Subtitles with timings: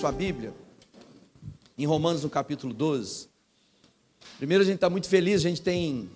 [0.00, 0.54] sua Bíblia,
[1.76, 3.28] em Romanos no capítulo 12.
[4.38, 6.08] Primeiro, a gente está muito feliz, a gente tem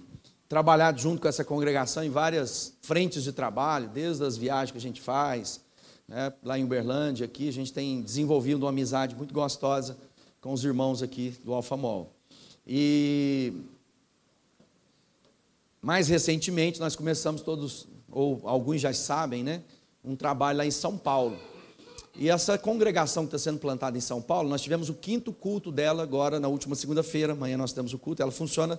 [0.49, 4.81] trabalhado junto com essa congregação em várias frentes de trabalho, desde as viagens que a
[4.81, 5.61] gente faz,
[6.09, 9.99] né, lá em Uberlândia, aqui, a gente tem desenvolvido uma amizade muito gostosa
[10.41, 12.11] com os irmãos aqui do Alfamol.
[12.67, 13.53] E
[15.83, 19.63] mais recentemente nós começamos todos, ou alguns já sabem, né,
[20.03, 21.39] um trabalho lá em São Paulo.
[22.17, 25.73] E essa congregação que está sendo plantada em São Paulo, nós tivemos o quinto culto
[25.73, 27.33] dela agora na última segunda-feira.
[27.33, 28.23] Amanhã nós temos o culto.
[28.23, 28.79] Ela funciona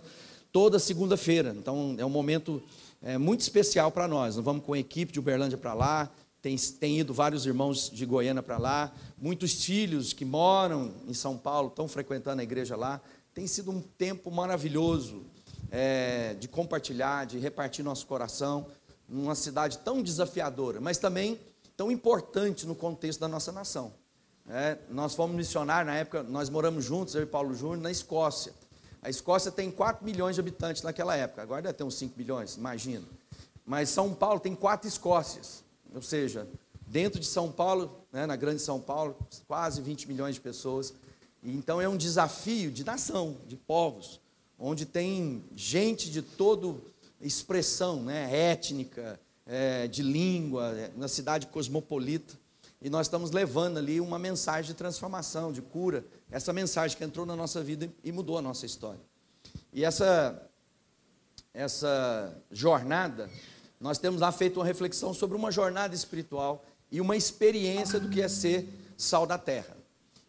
[0.54, 1.54] toda segunda-feira.
[1.58, 2.64] Então é um momento
[3.04, 4.38] é, muito especial para nós.
[4.38, 6.10] Nós vamos com a equipe de Uberlândia para lá.
[6.42, 8.94] Tem, tem ido vários irmãos de Goiânia para lá.
[9.18, 13.02] Muitos filhos que moram em São Paulo estão frequentando a igreja lá.
[13.34, 15.24] Tem sido um tempo maravilhoso
[15.70, 18.68] é, de compartilhar, de repartir nosso coração
[19.10, 21.38] numa cidade tão desafiadora, mas também
[21.76, 23.94] tão importante no contexto da nossa nação.
[24.48, 28.54] É, nós fomos missionários, na época, nós moramos juntos, eu e Paulo Júnior, na Escócia.
[29.02, 32.56] A Escócia tem 4 milhões de habitantes naquela época, agora deve ter uns 5 milhões,
[32.56, 33.06] imagina.
[33.66, 36.48] Mas São Paulo tem quatro Escócias, ou seja,
[36.88, 39.18] dentro de São Paulo, né, na grande São Paulo,
[39.48, 40.94] quase 20 milhões de pessoas.
[41.44, 44.20] Então é um desafio de nação, de povos,
[44.58, 46.82] onde tem gente de todo
[47.20, 52.34] expressão né, étnica, é, de língua, é, na cidade cosmopolita.
[52.82, 57.26] E nós estamos levando ali uma mensagem de transformação, de cura, essa mensagem que entrou
[57.26, 59.02] na nossa vida e mudou a nossa história.
[59.72, 60.50] E essa,
[61.54, 63.30] essa jornada,
[63.80, 68.22] nós temos lá feito uma reflexão sobre uma jornada espiritual e uma experiência do que
[68.22, 69.76] é ser sal da terra.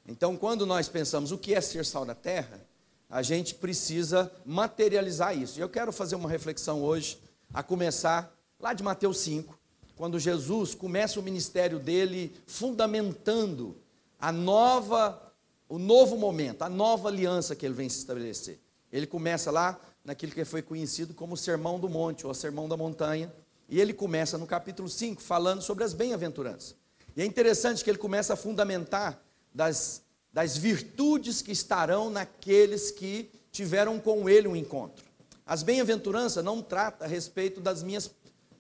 [0.08, 2.60] Então, quando nós pensamos o que é ser sal da terra,
[3.08, 5.58] a gente precisa materializar isso.
[5.58, 7.18] E eu quero fazer uma reflexão hoje,
[7.52, 9.58] a começar lá de Mateus 5,
[9.96, 13.76] quando Jesus começa o ministério dele fundamentando
[14.18, 15.22] a nova
[15.68, 18.60] o novo momento, a nova aliança que ele vem se estabelecer.
[18.92, 22.68] Ele começa lá naquilo que foi conhecido como o Sermão do Monte ou o Sermão
[22.68, 23.34] da Montanha,
[23.68, 26.76] e ele começa no capítulo 5 falando sobre as bem-aventuranças.
[27.16, 29.20] E é interessante que ele começa a fundamentar
[29.52, 35.02] das das virtudes que estarão naqueles que tiveram com ele um encontro.
[35.46, 38.06] As bem-aventuranças não trata a respeito das minhas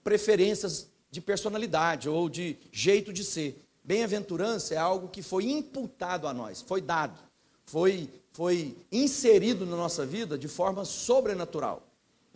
[0.06, 3.60] preferências de personalidade ou de jeito de ser.
[3.82, 7.18] Bem-aventurança é algo que foi imputado a nós, foi dado,
[7.64, 11.82] foi, foi inserido na nossa vida de forma sobrenatural.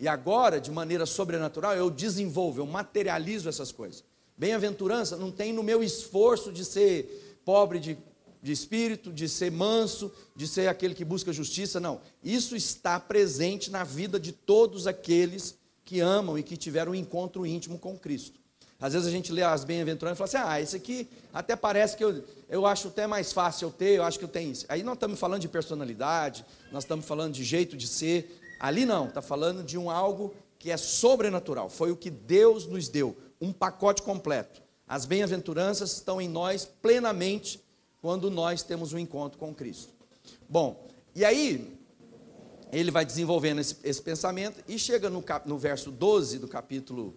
[0.00, 4.02] E agora, de maneira sobrenatural, eu desenvolvo, eu materializo essas coisas.
[4.36, 7.96] Bem-aventurança não tem no meu esforço de ser pobre de
[8.42, 12.00] de espírito, de ser manso, de ser aquele que busca justiça, não.
[12.24, 15.59] Isso está presente na vida de todos aqueles
[15.90, 18.38] que amam e que tiveram um encontro íntimo com Cristo.
[18.80, 21.96] Às vezes a gente lê as bem-aventuranças e fala assim: ah, esse aqui até parece
[21.96, 24.64] que eu, eu acho até mais fácil eu ter, eu acho que eu tenho isso.
[24.68, 28.40] Aí nós estamos falando de personalidade, nós estamos falando de jeito de ser.
[28.60, 31.68] Ali não, está falando de um algo que é sobrenatural.
[31.68, 34.62] Foi o que Deus nos deu, um pacote completo.
[34.86, 37.60] As bem-aventuranças estão em nós plenamente
[38.00, 39.92] quando nós temos um encontro com Cristo.
[40.48, 40.86] Bom,
[41.16, 41.79] e aí,
[42.72, 47.14] ele vai desenvolvendo esse, esse pensamento e chega no, cap, no, verso 12 do capítulo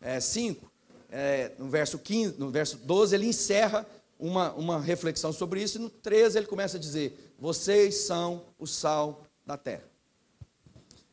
[0.00, 0.70] é, 5,
[1.10, 3.86] é, no, verso 15, no verso 12, ele encerra
[4.18, 8.66] uma, uma reflexão sobre isso, e no 13 ele começa a dizer: Vocês são o
[8.66, 9.84] sal da terra.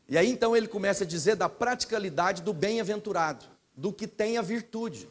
[0.07, 3.45] E aí então ele começa a dizer da praticalidade do bem-aventurado,
[3.75, 5.07] do que tem a virtude.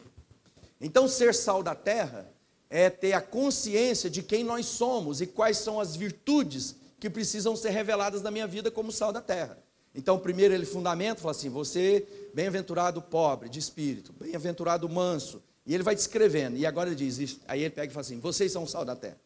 [0.81, 2.31] Então, ser sal da terra
[2.69, 7.55] é ter a consciência de quem nós somos e quais são as virtudes que precisam
[7.55, 9.57] ser reveladas na minha vida como sal da terra.
[9.95, 15.41] Então, primeiro ele fundamenta, fala assim: você, bem-aventurado pobre de espírito, bem-aventurado manso.
[15.65, 16.57] E ele vai descrevendo.
[16.57, 18.95] E agora ele diz: aí ele pega e fala assim: vocês são o sal da
[18.95, 19.19] terra.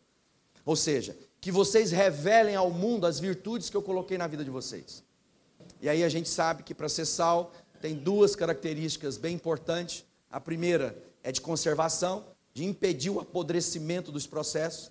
[0.65, 4.49] Ou seja, que vocês revelem ao mundo as virtudes que eu coloquei na vida de
[4.49, 5.03] vocês.
[5.81, 7.51] E aí a gente sabe que para ser sal
[7.81, 10.05] tem duas características bem importantes.
[10.31, 14.89] A primeira é de conservação, de impedir o apodrecimento dos processos.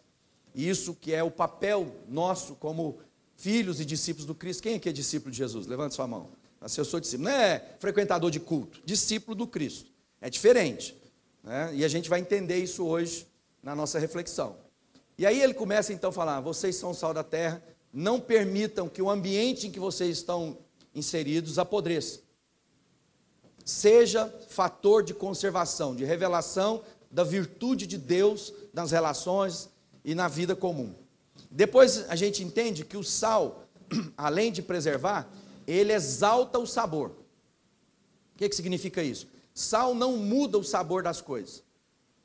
[0.54, 2.98] Isso que é o papel nosso como
[3.36, 4.62] filhos e discípulos do Cristo.
[4.62, 5.66] Quem aqui é discípulo de Jesus?
[5.66, 6.30] Levante sua mão.
[6.60, 7.28] Assim, eu sou discípulo.
[7.28, 9.90] Não é frequentador de culto, discípulo do Cristo.
[10.20, 10.96] É diferente.
[11.42, 11.72] Né?
[11.74, 13.26] E a gente vai entender isso hoje
[13.62, 14.56] na nossa reflexão.
[15.18, 17.62] E aí ele começa então a falar: vocês são sal da terra,
[17.92, 20.58] não permitam que o ambiente em que vocês estão
[20.94, 22.20] inseridos apodreça.
[23.64, 29.68] Seja fator de conservação, de revelação da virtude de Deus nas relações
[30.04, 30.94] e na vida comum.
[31.50, 33.66] Depois a gente entende que o sal,
[34.16, 35.28] além de preservar,
[35.66, 37.10] ele exalta o sabor.
[38.34, 39.28] O que, que significa isso?
[39.54, 41.62] Sal não muda o sabor das coisas.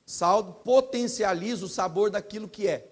[0.06, 2.88] Sal potencializa o sabor daquilo que é.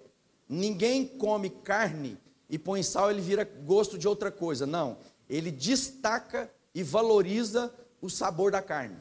[0.48, 2.18] Ninguém come carne
[2.50, 4.66] e põe sal, ele vira gosto de outra coisa.
[4.66, 4.98] Não,
[5.30, 8.98] ele destaca e valoriza o sabor da carne.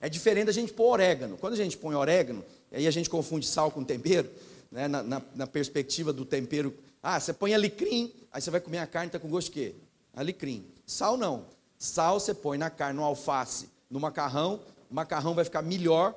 [0.00, 1.38] É diferente da gente pôr orégano.
[1.38, 4.28] Quando a gente põe orégano, aí a gente confunde sal com tempero,
[4.72, 6.74] né, na, na, na, perspectiva do tempero.
[7.02, 9.74] Ah, você põe alecrim, aí você vai comer a carne, está com gosto de quê?
[10.16, 10.64] Alecrim.
[10.86, 11.44] Sal não.
[11.78, 14.60] Sal você põe na carne, no alface, no macarrão,
[14.90, 16.14] o macarrão vai ficar melhor,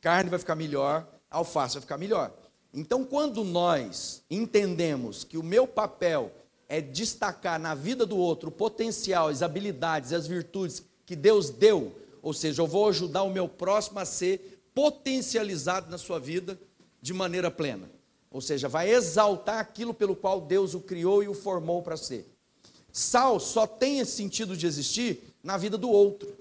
[0.00, 2.32] carne vai ficar melhor, alface vai ficar melhor.
[2.74, 6.32] Então, quando nós entendemos que o meu papel
[6.68, 11.94] é destacar na vida do outro o potencial, as habilidades, as virtudes que Deus deu,
[12.22, 16.58] ou seja, eu vou ajudar o meu próximo a ser potencializado na sua vida
[17.02, 17.90] de maneira plena.
[18.30, 22.32] Ou seja, vai exaltar aquilo pelo qual Deus o criou e o formou para ser.
[22.90, 26.32] Sal só tem esse sentido de existir na vida do outro.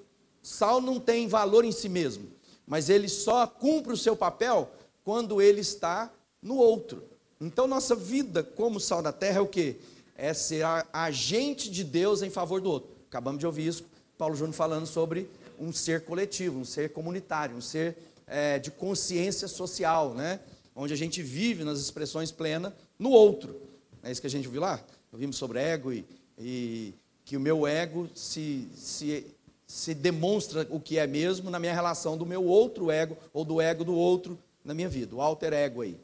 [0.41, 2.29] Sal não tem valor em si mesmo,
[2.65, 4.71] mas ele só cumpre o seu papel
[5.03, 6.11] quando ele está
[6.41, 7.03] no outro.
[7.39, 9.77] Então, nossa vida como sal da terra é o que?
[10.15, 10.63] É ser
[10.93, 12.89] agente de Deus em favor do outro.
[13.09, 13.85] Acabamos de ouvir isso,
[14.17, 15.29] Paulo Júnior falando sobre
[15.59, 17.97] um ser coletivo, um ser comunitário, um ser
[18.27, 20.39] é, de consciência social, né?
[20.75, 23.59] Onde a gente vive nas expressões plenas no outro.
[24.03, 24.83] É isso que a gente viu lá?
[25.11, 26.05] Ouvimos sobre ego e,
[26.39, 26.93] e
[27.25, 29.25] que o meu ego se, se,
[29.67, 33.61] se demonstra o que é mesmo na minha relação do meu outro ego ou do
[33.61, 35.97] ego do outro na minha vida, o alter ego aí.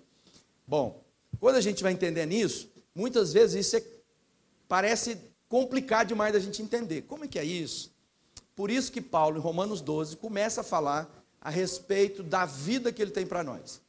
[0.67, 1.01] Bom,
[1.39, 3.83] quando a gente vai entendendo isso, muitas vezes isso é,
[4.67, 5.17] parece
[5.47, 7.03] complicado demais da gente entender.
[7.03, 7.91] Como é que é isso?
[8.55, 11.07] Por isso que Paulo, em Romanos 12, começa a falar
[11.39, 13.79] a respeito da vida que ele tem para nós,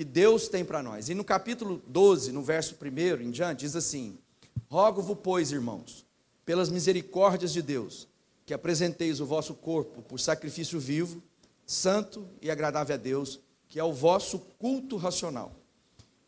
[0.00, 1.10] que Deus tem para nós.
[1.10, 4.18] E no capítulo 12, no verso 1 em diante, diz assim:
[4.66, 6.06] Rogo-vos, pois, irmãos,
[6.42, 8.08] pelas misericórdias de Deus,
[8.46, 11.22] que apresenteis o vosso corpo por sacrifício vivo,
[11.66, 15.52] santo e agradável a Deus, que é o vosso culto racional.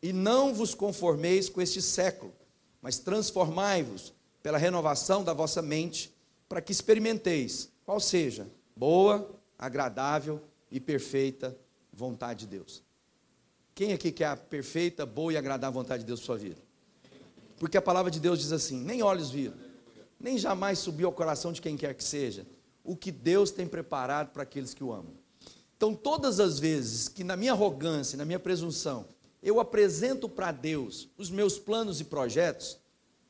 [0.03, 2.35] E não vos conformeis com este século,
[2.83, 6.15] mas transformai-vos pela renovação da vossa mente,
[6.47, 8.47] para que experimenteis qual seja
[8.77, 11.57] boa, agradável e perfeita
[11.91, 12.92] vontade de Deus.
[13.75, 16.61] Quem aqui quer a perfeita, boa e agradável vontade de Deus para sua vida?
[17.59, 19.55] Porque a palavra de Deus diz assim: nem olhos viram,
[20.21, 22.47] nem jamais subiu ao coração de quem quer que seja,
[22.85, 25.15] o que Deus tem preparado para aqueles que o amam.
[25.77, 29.07] Então, todas as vezes que na minha arrogância, na minha presunção,
[29.43, 32.79] eu apresento para Deus os meus planos e projetos,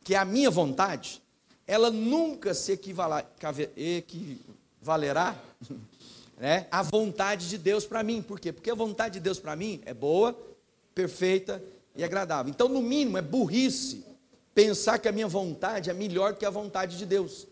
[0.04, 1.22] que é a minha vontade,
[1.66, 2.72] ela nunca se
[3.76, 5.40] equivalerá
[6.42, 8.20] né, à vontade de Deus para mim.
[8.20, 8.52] Por quê?
[8.52, 10.36] Porque a vontade de Deus para mim é boa,
[10.92, 11.62] perfeita
[11.94, 12.50] e agradável.
[12.50, 14.04] Então, no mínimo, é burrice
[14.52, 17.46] pensar que a minha vontade é melhor que a vontade de Deus.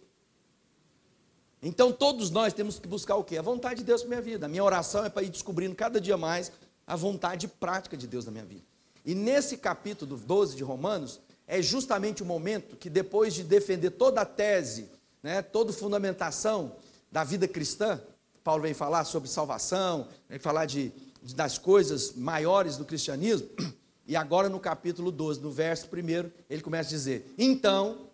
[1.63, 3.39] Então, todos nós temos que buscar o quê?
[3.39, 4.47] A vontade de Deus para minha vida.
[4.47, 6.51] A minha oração é para ir descobrindo cada dia mais
[6.85, 8.65] a vontade prática de Deus na minha vida.
[9.07, 14.23] E nesse capítulo 12 de Romanos, é justamente o momento que, depois de defender toda
[14.23, 14.91] a tese,
[15.23, 16.75] né, toda a fundamentação
[17.13, 18.01] da vida cristã,
[18.43, 20.93] Paulo vem falar sobre salvação, vem falar de,
[21.23, 23.49] de, das coisas maiores do cristianismo,
[24.07, 28.09] e agora no capítulo 12, no verso 1, ele começa a dizer: então,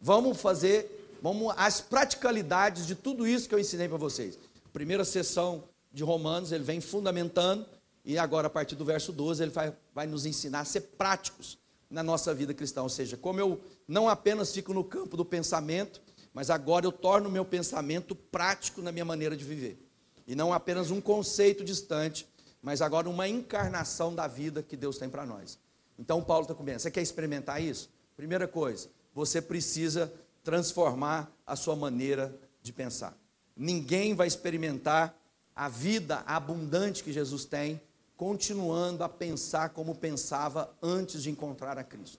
[0.00, 4.38] vamos fazer, vamos as praticalidades de tudo isso que eu ensinei para vocês.
[4.72, 7.66] Primeira sessão de Romanos, ele vem fundamentando
[8.04, 11.56] e agora, a partir do verso 12, ele vai, vai nos ensinar a ser práticos
[11.88, 12.82] na nossa vida cristã.
[12.82, 16.02] Ou seja, como eu não apenas fico no campo do pensamento,
[16.34, 19.78] mas agora eu torno o meu pensamento prático na minha maneira de viver.
[20.26, 22.28] E não apenas um conceito distante,
[22.60, 25.58] mas agora uma encarnação da vida que Deus tem para nós.
[25.98, 26.80] Então, Paulo está começando.
[26.80, 27.88] Você quer experimentar isso?
[28.16, 30.12] Primeira coisa, você precisa
[30.42, 33.16] transformar a sua maneira de pensar.
[33.56, 35.16] Ninguém vai experimentar
[35.54, 37.80] a vida abundante que Jesus tem
[38.16, 42.18] continuando a pensar como pensava antes de encontrar a Cristo.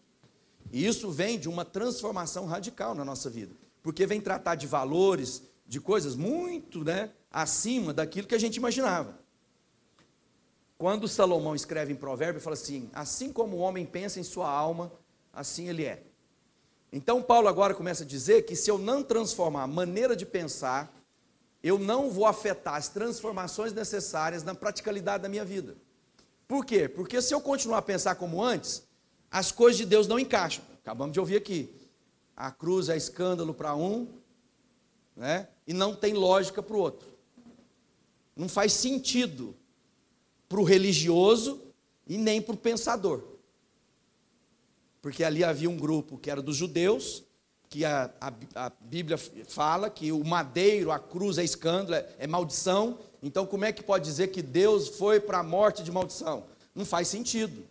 [0.71, 3.53] E isso vem de uma transformação radical na nossa vida,
[3.85, 9.19] porque vem tratar de valores, de coisas muito né, acima daquilo que a gente imaginava.
[10.75, 14.91] Quando Salomão escreve em Provérbio, fala assim: assim como o homem pensa em sua alma,
[15.31, 16.01] assim ele é.
[16.91, 20.91] Então, Paulo agora começa a dizer que se eu não transformar a maneira de pensar,
[21.61, 25.77] eu não vou afetar as transformações necessárias na praticalidade da minha vida.
[26.47, 26.89] Por quê?
[26.89, 28.81] Porque se eu continuar a pensar como antes,
[29.29, 30.65] as coisas de Deus não encaixam.
[30.81, 31.84] Acabamos de ouvir aqui.
[32.35, 34.07] A cruz é escândalo para um,
[35.15, 35.47] né?
[35.65, 37.07] E não tem lógica para o outro.
[38.35, 39.55] Não faz sentido
[40.49, 41.61] para o religioso
[42.07, 43.23] e nem para o pensador.
[45.01, 47.23] Porque ali havia um grupo que era dos judeus,
[47.69, 52.27] que a, a, a, Bíblia fala que o madeiro, a cruz é escândalo, é, é
[52.27, 56.43] maldição, então, como é que pode dizer que Deus foi para a morte de maldição?
[56.75, 57.65] Não faz sentido.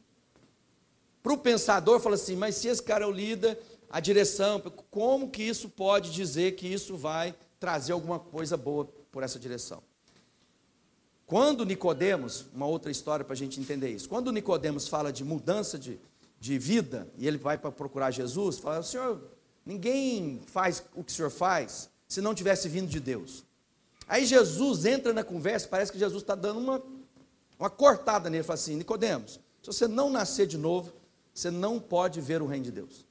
[1.23, 3.57] Para o pensador, fala assim: mas se esse cara é o líder,
[3.91, 4.61] a direção,
[4.91, 9.83] como que isso pode dizer que isso vai trazer alguma coisa boa por essa direção?
[11.27, 15.79] Quando Nicodemos, uma outra história para a gente entender isso, quando Nicodemos fala de mudança
[15.79, 15.99] de,
[16.39, 19.23] de vida, e ele vai para procurar Jesus, fala, Senhor,
[19.65, 23.45] ninguém faz o que o Senhor faz se não tivesse vindo de Deus.
[24.07, 26.83] Aí Jesus entra na conversa, parece que Jesus está dando uma,
[27.59, 30.93] uma cortada nele, fala assim, Nicodemos, se você não nascer de novo,
[31.33, 33.07] você não pode ver o reino de Deus.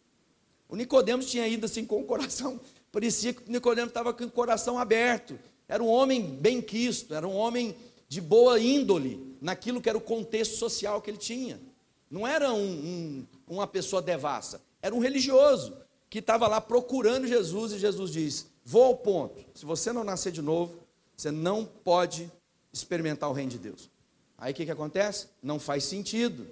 [0.73, 2.59] O Nicodemos tinha ido assim com o coração,
[2.91, 5.37] parecia que Nicodemos estava com o coração aberto.
[5.67, 7.75] Era um homem bem quisto, era um homem
[8.09, 11.61] de boa índole naquilo que era o contexto social que ele tinha.
[12.09, 15.77] Não era um, um, uma pessoa devassa, era um religioso
[16.09, 20.31] que estava lá procurando Jesus e Jesus diz: Vou ao ponto, se você não nascer
[20.31, 20.79] de novo,
[21.15, 22.31] você não pode
[22.73, 23.91] experimentar o reino de Deus.
[24.39, 25.27] Aí o que, que acontece?
[25.39, 26.47] Não faz sentido.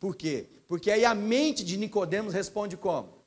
[0.00, 0.46] Por quê?
[0.66, 3.17] Porque aí a mente de Nicodemos responde como?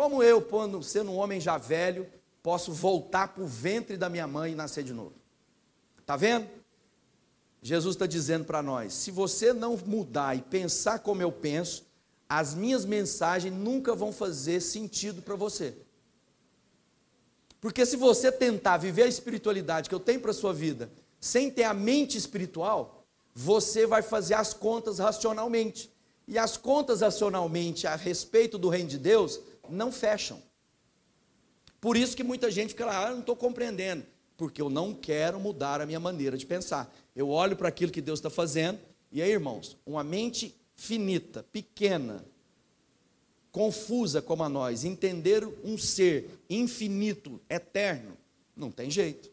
[0.00, 0.42] Como eu,
[0.82, 2.06] sendo um homem já velho,
[2.42, 5.12] posso voltar para o ventre da minha mãe e nascer de novo?
[5.98, 6.48] Está vendo?
[7.60, 11.84] Jesus está dizendo para nós: se você não mudar e pensar como eu penso,
[12.26, 15.74] as minhas mensagens nunca vão fazer sentido para você.
[17.60, 20.90] Porque se você tentar viver a espiritualidade que eu tenho para a sua vida,
[21.20, 23.04] sem ter a mente espiritual,
[23.34, 25.92] você vai fazer as contas racionalmente.
[26.26, 29.40] E as contas racionalmente a respeito do reino de Deus
[29.70, 30.42] não fecham.
[31.80, 34.04] Por isso que muita gente fica lá, ah, eu não estou compreendendo,
[34.36, 36.94] porque eu não quero mudar a minha maneira de pensar.
[37.16, 38.78] Eu olho para aquilo que Deus está fazendo,
[39.10, 42.24] e aí, irmãos, uma mente finita, pequena,
[43.50, 48.16] confusa como a nós, entender um ser infinito, eterno,
[48.54, 49.30] não tem jeito.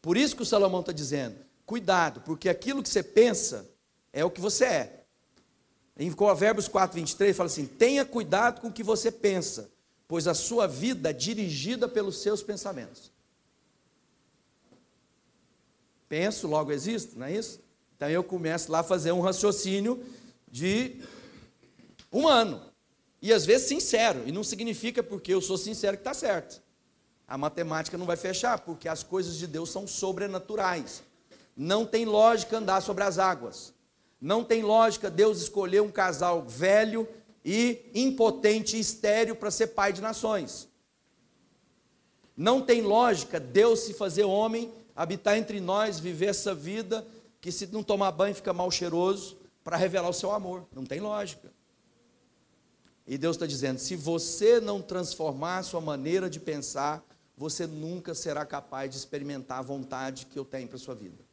[0.00, 3.68] Por isso que o Salomão está dizendo: cuidado, porque aquilo que você pensa
[4.12, 4.97] é o que você é.
[5.98, 9.68] Em Provérbios 4, 23, fala assim: tenha cuidado com o que você pensa,
[10.06, 13.10] pois a sua vida é dirigida pelos seus pensamentos.
[16.08, 17.60] Penso, logo existo, não é isso?
[17.96, 20.02] Então eu começo lá a fazer um raciocínio
[20.50, 21.02] de
[22.12, 22.62] humano.
[23.20, 26.62] E às vezes sincero, e não significa porque eu sou sincero que está certo.
[27.26, 31.02] A matemática não vai fechar, porque as coisas de Deus são sobrenaturais.
[31.56, 33.74] Não tem lógica andar sobre as águas.
[34.20, 37.08] Não tem lógica Deus escolher um casal velho
[37.44, 40.68] e impotente e estéreo para ser pai de nações.
[42.36, 47.06] Não tem lógica Deus se fazer homem, habitar entre nós, viver essa vida
[47.40, 50.66] que se não tomar banho fica mal cheiroso para revelar o seu amor.
[50.72, 51.52] Não tem lógica.
[53.06, 57.04] E Deus está dizendo: se você não transformar a sua maneira de pensar,
[57.36, 61.27] você nunca será capaz de experimentar a vontade que eu tenho para a sua vida.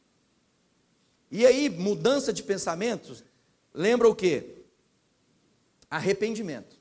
[1.32, 3.24] E aí, mudança de pensamentos,
[3.74, 4.64] lembra o que?
[5.90, 6.76] Arrependimento.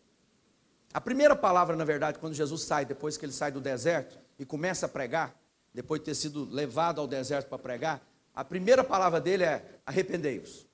[0.92, 4.44] A primeira palavra, na verdade, quando Jesus sai, depois que ele sai do deserto e
[4.44, 5.34] começa a pregar,
[5.72, 10.66] depois de ter sido levado ao deserto para pregar, a primeira palavra dele é arrependei-vos.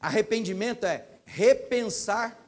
[0.00, 2.38] Arrependimento é repensar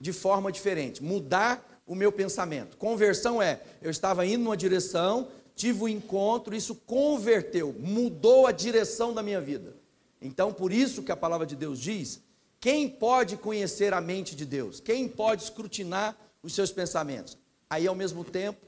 [0.00, 2.76] de forma diferente, mudar o meu pensamento.
[2.76, 5.28] Conversão é eu estava indo numa direção,
[5.60, 9.76] tive o um encontro, isso converteu, mudou a direção da minha vida.
[10.18, 12.22] Então, por isso que a palavra de Deus diz:
[12.58, 14.80] quem pode conhecer a mente de Deus?
[14.80, 17.36] Quem pode escrutinar os seus pensamentos?
[17.68, 18.58] Aí, ao mesmo tempo,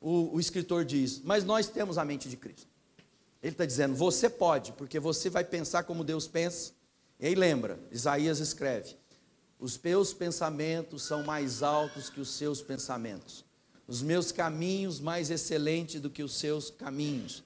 [0.00, 2.66] o, o escritor diz: Mas nós temos a mente de Cristo.
[3.40, 6.72] Ele está dizendo: Você pode, porque você vai pensar como Deus pensa.
[7.20, 8.96] E aí lembra, Isaías escreve:
[9.56, 13.48] Os meus pensamentos são mais altos que os seus pensamentos
[13.90, 17.42] os meus caminhos mais excelentes do que os seus caminhos.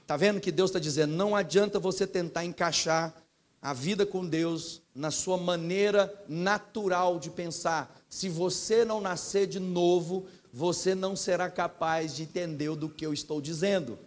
[0.00, 1.12] Está vendo que Deus está dizendo?
[1.12, 3.12] Não adianta você tentar encaixar
[3.60, 8.00] a vida com Deus na sua maneira natural de pensar.
[8.08, 13.12] Se você não nascer de novo, você não será capaz de entender do que eu
[13.12, 13.98] estou dizendo.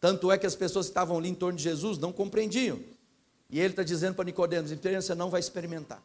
[0.00, 2.80] Tanto é que as pessoas que estavam ali em torno de Jesus não compreendiam.
[3.50, 6.02] E ele está dizendo para Nicodemos: você não vai experimentar.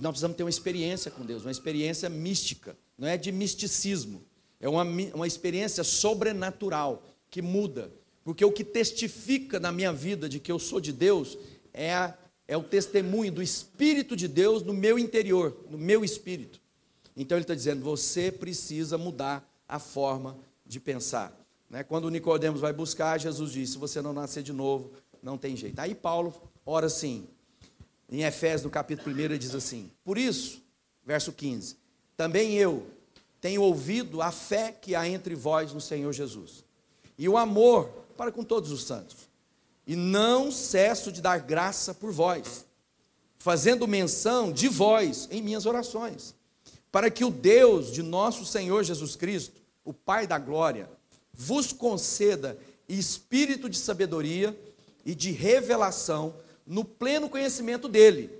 [0.00, 4.24] Nós precisamos ter uma experiência com Deus, uma experiência mística, não é de misticismo,
[4.60, 4.82] é uma,
[5.14, 7.92] uma experiência sobrenatural que muda,
[8.24, 11.38] porque o que testifica na minha vida de que eu sou de Deus
[11.72, 12.16] é, a,
[12.48, 16.60] é o testemunho do Espírito de Deus no meu interior, no meu espírito.
[17.16, 21.36] Então ele está dizendo: você precisa mudar a forma de pensar.
[21.70, 21.82] Né?
[21.82, 25.78] Quando Nicodemos vai buscar, Jesus diz: se você não nascer de novo, não tem jeito.
[25.78, 26.34] Aí Paulo
[26.64, 27.26] ora assim,
[28.10, 30.62] em Efésios, no capítulo 1, ele diz assim: Por isso,
[31.04, 31.76] verso 15:
[32.16, 32.86] Também eu
[33.40, 36.64] tenho ouvido a fé que há entre vós no Senhor Jesus,
[37.18, 39.28] e o amor para com todos os santos,
[39.86, 42.64] e não cesso de dar graça por vós,
[43.38, 46.34] fazendo menção de vós em minhas orações,
[46.90, 50.90] para que o Deus de nosso Senhor Jesus Cristo, o Pai da glória,
[51.32, 52.58] vos conceda
[52.88, 54.58] espírito de sabedoria
[55.04, 56.34] e de revelação
[56.66, 58.30] no pleno conhecimento dele,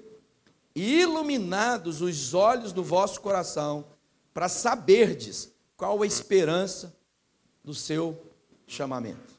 [0.76, 3.86] e iluminados os olhos do vosso coração,
[4.34, 6.94] para saberdes qual a esperança
[7.64, 8.22] do seu
[8.66, 9.34] chamamento.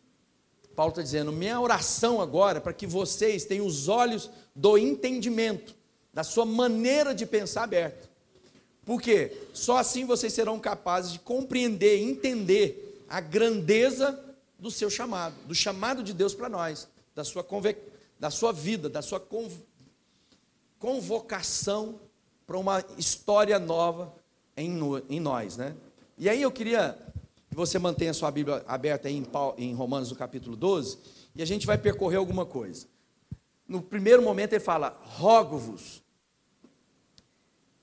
[0.75, 5.75] Paulo está dizendo: minha oração agora é para que vocês tenham os olhos do entendimento,
[6.11, 8.09] da sua maneira de pensar aberta.
[8.83, 14.19] Porque só assim vocês serão capazes de compreender, entender a grandeza
[14.57, 17.45] do seu chamado, do chamado de Deus para nós, da sua,
[18.19, 19.19] da sua vida, da sua
[20.79, 21.99] convocação
[22.45, 24.13] para uma história nova
[24.55, 24.79] em,
[25.09, 25.75] em nós, né?
[26.17, 26.97] E aí eu queria
[27.49, 29.25] que você mantenha a sua Bíblia aberta em,
[29.57, 30.97] em Romanos, no capítulo 12,
[31.35, 32.87] e a gente vai percorrer alguma coisa.
[33.67, 36.01] No primeiro momento ele fala, rogo-vos.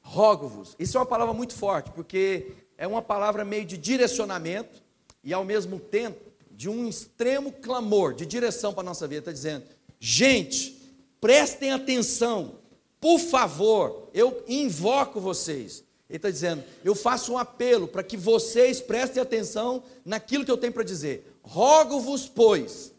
[0.01, 0.75] Rogo-vos.
[0.79, 4.83] Isso é uma palavra muito forte, porque é uma palavra meio de direcionamento
[5.23, 9.21] e ao mesmo tempo de um extremo clamor de direção para a nossa vida.
[9.21, 9.65] Está dizendo,
[9.99, 10.81] gente,
[11.21, 12.57] prestem atenção,
[13.05, 15.85] por favor, eu invoco vocês.
[16.09, 20.57] Ele está dizendo, eu faço um apelo para que vocês prestem atenção naquilo que eu
[20.57, 21.37] tenho para dizer.
[21.43, 22.95] Rogo-vos, pois.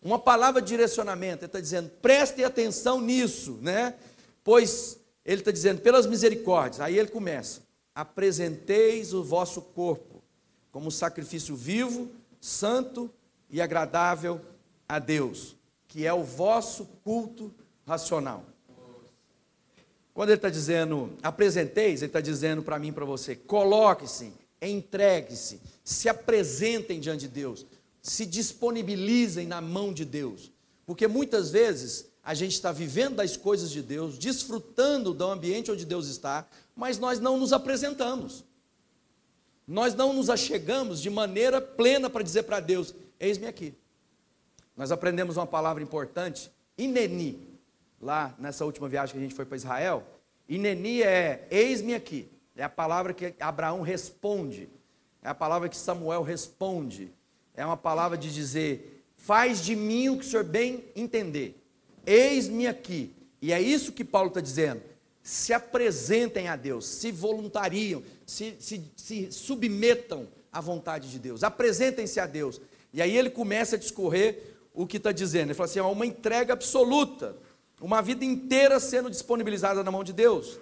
[0.00, 3.96] Uma palavra de direcionamento, ele está dizendo, prestem atenção nisso, né?
[4.44, 7.62] Pois, ele está dizendo, pelas misericórdias, aí ele começa,
[7.92, 10.22] apresenteis o vosso corpo
[10.70, 12.08] como sacrifício vivo,
[12.40, 13.10] santo
[13.50, 14.40] e agradável
[14.88, 15.56] a Deus,
[15.88, 17.52] que é o vosso culto
[17.88, 18.44] racional.
[20.12, 25.60] Quando ele está dizendo apresenteis, ele está dizendo para mim e para você: coloque-se, entregue-se,
[25.82, 27.64] se apresentem diante de Deus,
[28.02, 30.52] se disponibilizem na mão de Deus.
[30.84, 35.86] Porque muitas vezes a gente está vivendo das coisas de Deus, desfrutando do ambiente onde
[35.86, 36.46] Deus está,
[36.76, 38.44] mas nós não nos apresentamos.
[39.66, 43.74] Nós não nos achegamos de maneira plena para dizer para Deus: Eis-me aqui.
[44.76, 47.47] Nós aprendemos uma palavra importante, ineni,
[48.00, 50.04] lá nessa última viagem que a gente foi para Israel.
[50.48, 52.28] Ineni é eis-me aqui.
[52.56, 54.68] É a palavra que Abraão responde.
[55.22, 57.12] É a palavra que Samuel responde.
[57.54, 61.62] É uma palavra de dizer: faz de mim o que o senhor bem entender.
[62.06, 63.14] Eis-me aqui.
[63.40, 64.82] E é isso que Paulo está dizendo.
[65.22, 72.18] Se apresentem a Deus, se voluntariam, se, se, se submetam à vontade de Deus, apresentem-se
[72.18, 72.60] a Deus.
[72.92, 75.48] E aí ele começa a discorrer o que está dizendo.
[75.48, 77.36] Ele fala assim: é uma entrega absoluta
[77.80, 80.58] uma vida inteira sendo disponibilizada na mão de Deus.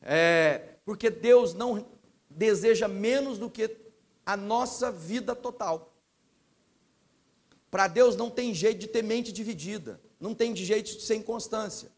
[0.00, 1.86] É, porque Deus não
[2.28, 3.70] deseja menos do que
[4.24, 5.92] a nossa vida total.
[7.70, 11.16] Para Deus não tem jeito de ter mente dividida, não tem de jeito de ser
[11.16, 11.90] inconstância.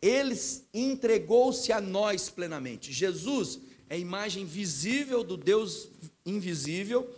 [0.00, 0.38] Ele
[0.74, 2.92] entregou-se a nós plenamente.
[2.92, 5.88] Jesus é a imagem visível do Deus
[6.26, 7.08] invisível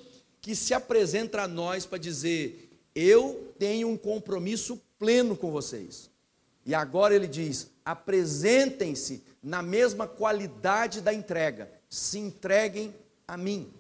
[0.40, 6.10] que se apresenta a nós para dizer: Eu tenho um compromisso pleno com vocês.
[6.64, 12.94] E agora ele diz: apresentem-se na mesma qualidade da entrega, se entreguem
[13.28, 13.72] a mim.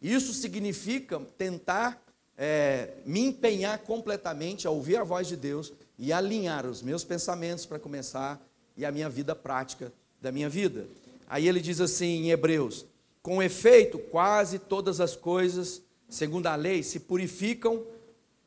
[0.00, 2.02] Isso significa tentar
[2.36, 7.66] é, me empenhar completamente a ouvir a voz de Deus e alinhar os meus pensamentos
[7.66, 8.40] para começar
[8.76, 10.86] e a minha vida prática da minha vida.
[11.28, 12.86] Aí ele diz assim em Hebreus:
[13.22, 17.84] com efeito, quase todas as coisas, segundo a lei, se purificam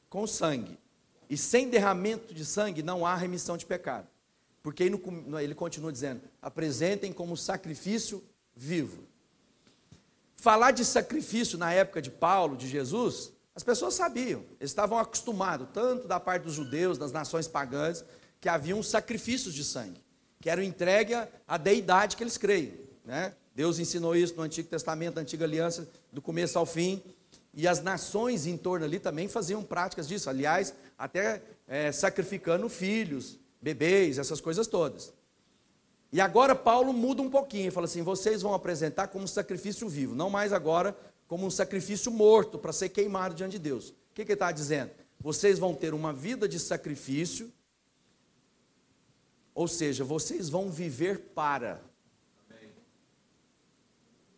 [0.10, 0.79] com sangue
[1.30, 4.08] e sem derramamento de sangue não há remissão de pecado.
[4.64, 8.24] Porque ele continua dizendo: apresentem como sacrifício
[8.56, 9.04] vivo.
[10.36, 15.68] Falar de sacrifício na época de Paulo, de Jesus, as pessoas sabiam, eles estavam acostumados,
[15.74, 18.06] tanto da parte dos judeus, das nações pagãs,
[18.40, 20.02] que haviam sacrifícios de sangue,
[20.40, 21.14] que eram entregue
[21.46, 22.74] à deidade que eles creem.
[23.04, 23.34] Né?
[23.54, 27.04] Deus ensinou isso no Antigo Testamento, na Antiga Aliança, do começo ao fim.
[27.54, 33.40] E as nações em torno ali também faziam práticas disso, aliás, até é, sacrificando filhos,
[33.62, 35.12] bebês, essas coisas todas.
[36.12, 40.30] E agora Paulo muda um pouquinho, fala assim: vocês vão apresentar como sacrifício vivo, não
[40.30, 40.96] mais agora
[41.28, 43.90] como um sacrifício morto para ser queimado diante de Deus.
[43.90, 44.92] O que, que ele está dizendo?
[45.20, 47.52] Vocês vão ter uma vida de sacrifício,
[49.54, 51.82] ou seja, vocês vão viver para.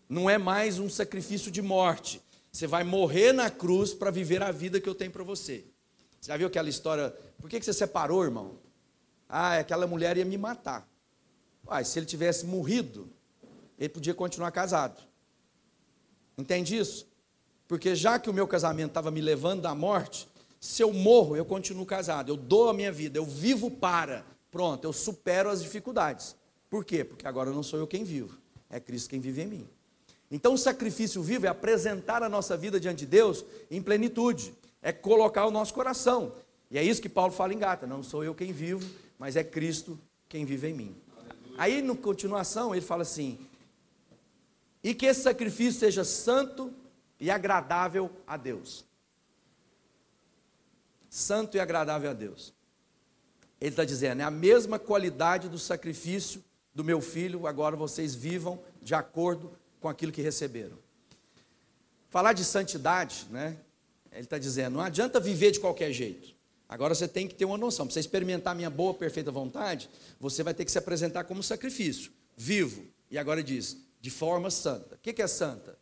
[0.10, 2.22] Não é mais um sacrifício de morte,
[2.52, 5.66] você vai morrer na cruz para viver a vida que eu tenho para você.
[6.20, 7.12] Você já viu aquela história?
[7.40, 8.60] Por que você separou, irmão?
[9.28, 10.88] Ah, aquela mulher ia me matar.
[11.66, 13.10] Uai, se ele tivesse morrido,
[13.80, 15.02] ele podia continuar casado.
[16.38, 17.08] Entende isso?
[17.68, 20.28] Porque já que o meu casamento estava me levando à morte,
[20.60, 22.30] se eu morro, eu continuo casado.
[22.30, 26.36] Eu dou a minha vida, eu vivo para pronto, eu supero as dificuldades.
[26.70, 27.04] Por quê?
[27.04, 28.38] Porque agora não sou eu quem vivo,
[28.70, 29.70] é Cristo quem vive em mim.
[30.32, 34.94] Então, o sacrifício vivo é apresentar a nossa vida diante de Deus em plenitude, é
[34.94, 36.32] colocar o nosso coração.
[36.72, 38.90] E é isso que Paulo fala em Gata: não sou eu quem vivo,
[39.20, 40.96] mas é Cristo quem vive em mim.
[41.58, 43.38] Aí, na continuação, ele fala assim:
[44.82, 46.74] e que esse sacrifício seja santo
[47.20, 48.86] e agradável a Deus.
[51.10, 52.54] Santo e agradável a Deus.
[53.60, 58.60] Ele está dizendo, é a mesma qualidade do sacrifício do meu filho, agora vocês vivam
[58.82, 60.78] de acordo com aquilo que receberam.
[62.10, 63.58] Falar de santidade, né?
[64.12, 66.34] Ele está dizendo, não adianta viver de qualquer jeito.
[66.70, 67.86] Agora você tem que ter uma noção.
[67.86, 69.90] Para você experimentar a minha boa, perfeita vontade,
[70.20, 72.86] você vai ter que se apresentar como sacrifício, vivo.
[73.10, 74.96] E agora diz, de forma santa.
[74.96, 75.78] O que é santa?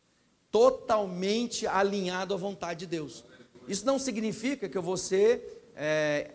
[0.51, 3.23] Totalmente alinhado à vontade de Deus.
[3.67, 6.31] Isso não significa que eu vou ser é,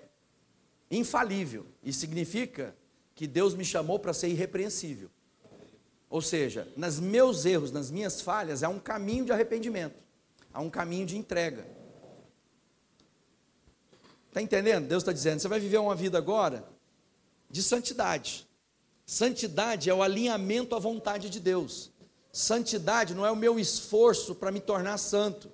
[0.90, 1.66] infalível.
[1.82, 2.76] Isso significa
[3.14, 5.10] que Deus me chamou para ser irrepreensível.
[6.14, 9.96] Ou seja, nos meus erros, nas minhas falhas, há um caminho de arrependimento,
[10.52, 11.66] há um caminho de entrega.
[14.28, 14.86] Está entendendo?
[14.86, 16.64] Deus está dizendo: você vai viver uma vida agora
[17.50, 18.46] de santidade.
[19.04, 21.90] Santidade é o alinhamento à vontade de Deus.
[22.30, 25.50] Santidade não é o meu esforço para me tornar santo.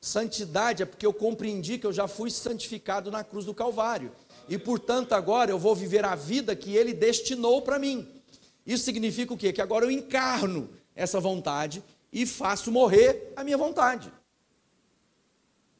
[0.00, 4.10] Santidade é porque eu compreendi que eu já fui santificado na cruz do Calvário.
[4.48, 8.19] E portanto agora eu vou viver a vida que Ele destinou para mim.
[8.66, 9.52] Isso significa o quê?
[9.52, 14.12] Que agora eu encarno essa vontade e faço morrer a minha vontade.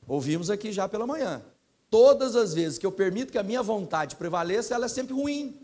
[0.07, 1.43] Ouvimos aqui já pela manhã.
[1.89, 5.59] Todas as vezes que eu permito que a minha vontade prevaleça, ela é sempre ruim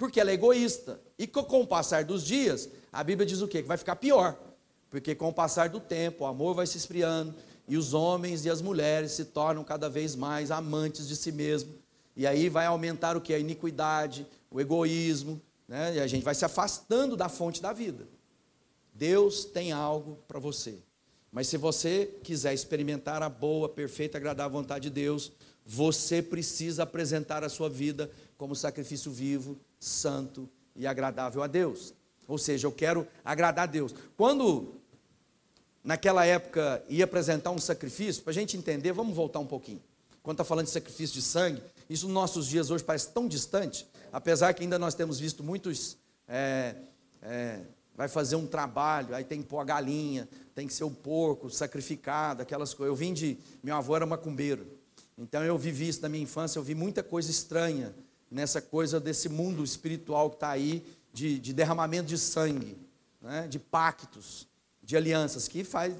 [0.00, 0.98] porque ela é egoísta.
[1.18, 3.60] E com o passar dos dias, a Bíblia diz o quê?
[3.60, 4.34] Que vai ficar pior.
[4.88, 7.34] Porque com o passar do tempo, o amor vai se esfriando,
[7.68, 11.74] e os homens e as mulheres se tornam cada vez mais amantes de si mesmo.
[12.16, 13.34] E aí vai aumentar o que?
[13.34, 15.38] A iniquidade, o egoísmo,
[15.70, 15.94] né?
[15.94, 18.08] e a gente vai se afastando da fonte da vida.
[18.92, 20.80] Deus tem algo para você.
[21.30, 25.30] Mas se você quiser experimentar a boa, perfeita, agradável vontade de Deus,
[25.64, 31.94] você precisa apresentar a sua vida como sacrifício vivo, santo e agradável a Deus.
[32.26, 33.94] Ou seja, eu quero agradar a Deus.
[34.16, 34.74] Quando
[35.84, 39.82] naquela época ia apresentar um sacrifício, para a gente entender, vamos voltar um pouquinho.
[40.20, 43.86] Quando está falando de sacrifício de sangue, isso nos nossos dias hoje parece tão distante,
[44.12, 45.96] apesar que ainda nós temos visto muitos.
[46.26, 46.74] É,
[47.22, 47.60] é,
[47.96, 51.50] vai fazer um trabalho, aí tem que pôr a galinha, tem que ser o porco
[51.50, 52.90] sacrificado, aquelas coisas.
[52.90, 53.38] Eu vim de.
[53.62, 54.66] Meu avô era macumbeiro,
[55.18, 57.94] então eu vivi isso na minha infância, eu vi muita coisa estranha
[58.30, 62.78] nessa coisa desse mundo espiritual que está aí, de, de, derramamento de sangue,
[63.20, 63.48] né?
[63.48, 64.46] de pactos,
[64.82, 65.94] de alianças, que faz.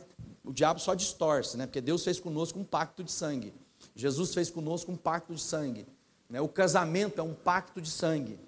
[0.44, 1.66] O diabo só distorce, né?
[1.66, 3.52] porque Deus fez conosco um pacto de sangue.
[3.94, 5.86] Jesus fez conosco um pacto de sangue.
[6.30, 6.40] Né?
[6.40, 8.38] O casamento é um pacto de sangue.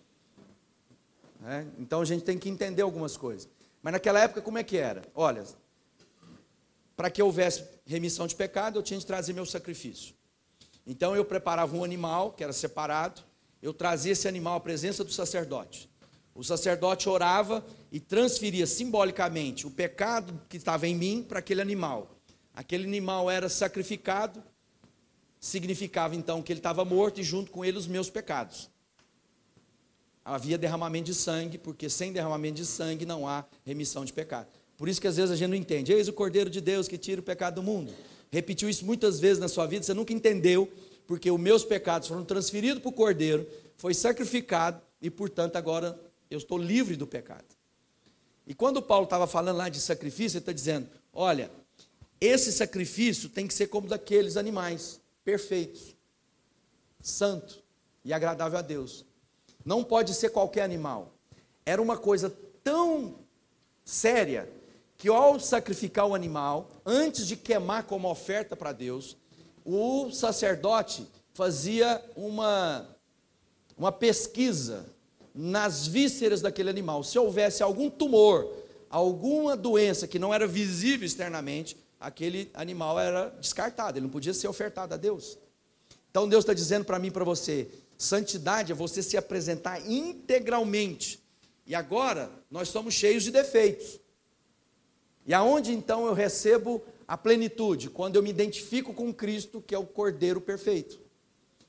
[1.41, 1.67] Né?
[1.79, 3.49] Então a gente tem que entender algumas coisas.
[3.83, 5.03] Mas naquela época, como é que era?
[5.13, 5.45] Olha,
[6.97, 10.15] para que houvesse remissão de pecado, eu tinha de trazer meu sacrifício.
[10.87, 13.23] Então eu preparava um animal, que era separado,
[13.61, 15.91] eu trazia esse animal à presença do sacerdote.
[16.35, 22.11] O sacerdote orava e transferia simbolicamente o pecado que estava em mim para aquele animal.
[22.55, 24.43] Aquele animal era sacrificado,
[25.43, 28.71] significava então que ele estava morto e junto com ele os meus pecados.
[30.25, 34.47] Havia derramamento de sangue, porque sem derramamento de sangue não há remissão de pecado.
[34.79, 35.93] Por isso que às vezes a gente não entende.
[35.93, 37.93] Eis o Cordeiro de Deus que tira o pecado do mundo.
[38.31, 40.71] Repetiu isso muitas vezes na sua vida, você nunca entendeu
[41.09, 43.45] porque os meus pecados foram transferidos para o Cordeiro,
[43.77, 46.01] foi sacrificado e, portanto, agora
[46.31, 47.45] eu estou livre do pecado.
[48.47, 51.51] E quando Paulo estava falando lá de sacrifício, ele está dizendo: olha,
[52.21, 55.97] esse sacrifício tem que ser como daqueles animais, perfeitos,
[57.01, 57.63] santo
[58.05, 59.05] e agradável a Deus.
[59.65, 61.15] Não pode ser qualquer animal.
[61.65, 63.17] Era uma coisa tão
[63.85, 64.51] séria
[64.97, 69.17] que ao sacrificar o animal, antes de queimar como oferta para Deus,
[69.65, 72.89] o sacerdote fazia uma,
[73.77, 74.87] uma pesquisa
[75.35, 77.03] nas vísceras daquele animal.
[77.03, 78.53] Se houvesse algum tumor,
[78.91, 84.49] alguma doença que não era visível externamente, aquele animal era descartado, ele não podia ser
[84.49, 85.39] ofertado a Deus.
[86.11, 91.23] Então Deus está dizendo para mim e para você: santidade é você se apresentar integralmente.
[91.67, 94.01] E agora nós somos cheios de defeitos.
[95.25, 99.79] E aonde então eu recebo a plenitude, quando eu me identifico com Cristo, que é
[99.79, 101.01] o Cordeiro perfeito.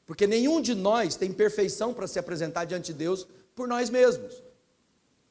[0.06, 4.43] Porque nenhum de nós tem perfeição para se apresentar diante de Deus por nós mesmos.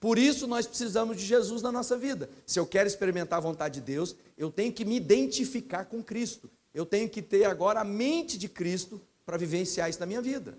[0.02, 2.28] Por isso nós precisamos de Jesus na nossa vida.
[2.44, 6.50] Se eu quero experimentar a vontade de Deus, eu tenho que me identificar com Cristo.
[6.74, 10.58] Eu tenho que ter agora a mente de Cristo para vivenciar isso na minha vida.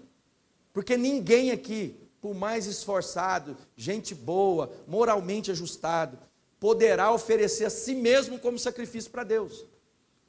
[0.71, 6.17] Porque ninguém aqui, por mais esforçado, gente boa, moralmente ajustado,
[6.57, 9.65] poderá oferecer a si mesmo como sacrifício para Deus.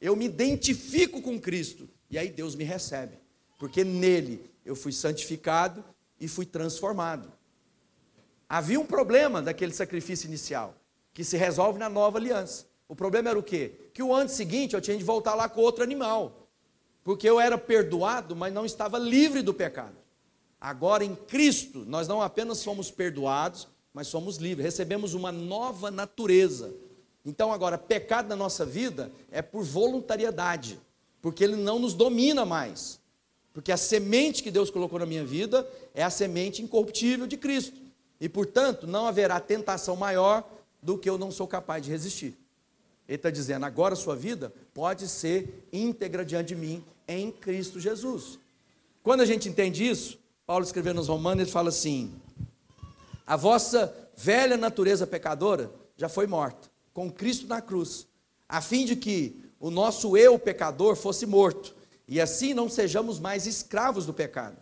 [0.01, 3.17] Eu me identifico com Cristo e aí Deus me recebe,
[3.61, 5.85] porque nele eu fui santificado
[6.19, 7.33] e fui transformado.
[8.49, 10.75] Havia um problema daquele sacrifício inicial,
[11.13, 12.67] que se resolve na nova aliança.
[12.89, 13.73] O problema era o quê?
[13.93, 16.49] Que o ano seguinte eu tinha de voltar lá com outro animal.
[17.03, 19.97] Porque eu era perdoado, mas não estava livre do pecado.
[20.61, 26.75] Agora em Cristo, nós não apenas somos perdoados, mas somos livres, recebemos uma nova natureza.
[27.25, 30.79] Então agora, pecado na nossa vida é por voluntariedade,
[31.23, 33.01] porque ele não nos domina mais.
[33.53, 37.84] Porque a semente que Deus colocou na minha vida é a semente incorruptível de Cristo.
[38.21, 40.49] E portanto, não haverá tentação maior
[40.83, 42.37] do que eu não sou capaz de resistir.
[43.09, 47.81] Ele está dizendo: agora a sua vida pode ser íntegra diante de mim em Cristo
[47.81, 48.39] Jesus.
[49.03, 52.15] Quando a gente entende isso, Paulo escrevendo nos Romanos, ele fala assim:
[53.27, 58.07] a vossa velha natureza pecadora já foi morta, com Cristo na cruz,
[58.49, 61.75] a fim de que o nosso eu pecador fosse morto,
[62.07, 64.57] e assim não sejamos mais escravos do pecado.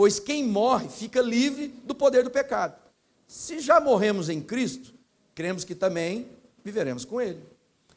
[0.00, 2.74] Pois quem morre fica livre do poder do pecado.
[3.28, 4.94] Se já morremos em Cristo,
[5.34, 6.26] cremos que também
[6.64, 7.38] viveremos com Ele.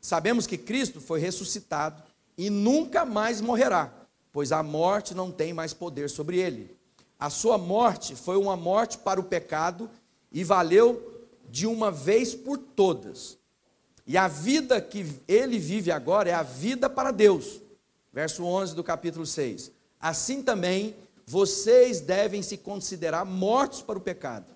[0.01, 2.03] Sabemos que Cristo foi ressuscitado
[2.37, 3.89] e nunca mais morrerá,
[4.33, 6.75] pois a morte não tem mais poder sobre ele.
[7.17, 9.89] A sua morte foi uma morte para o pecado
[10.29, 13.37] e valeu de uma vez por todas.
[14.05, 17.61] E a vida que ele vive agora é a vida para Deus.
[18.11, 19.71] Verso 11 do capítulo 6.
[20.01, 20.93] Assim também
[21.25, 24.51] vocês devem se considerar mortos para o pecado,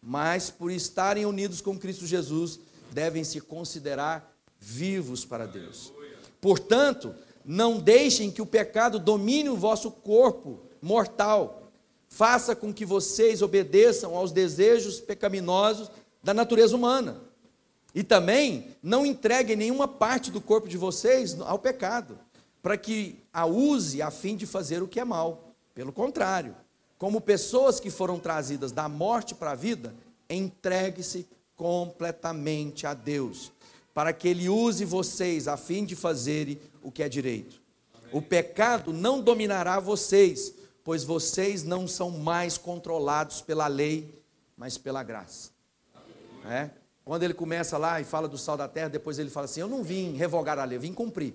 [0.00, 2.58] mas por estarem unidos com Cristo Jesus,
[2.90, 5.92] devem se considerar vivos para Deus.
[6.40, 11.70] Portanto, não deixem que o pecado domine o vosso corpo mortal.
[12.08, 15.90] Faça com que vocês obedeçam aos desejos pecaminosos
[16.22, 17.20] da natureza humana.
[17.94, 22.18] E também não entreguem nenhuma parte do corpo de vocês ao pecado,
[22.62, 25.45] para que a use a fim de fazer o que é mal.
[25.76, 26.56] Pelo contrário,
[26.96, 29.94] como pessoas que foram trazidas da morte para a vida,
[30.28, 33.52] entregue-se completamente a Deus
[33.92, 37.60] para que ele use vocês a fim de fazerem o que é direito.
[38.10, 44.22] O pecado não dominará vocês, pois vocês não são mais controlados pela lei,
[44.56, 45.50] mas pela graça.
[46.46, 46.70] É?
[47.04, 49.68] Quando ele começa lá e fala do sal da terra, depois ele fala assim: Eu
[49.68, 51.34] não vim revogar a lei, eu vim cumprir.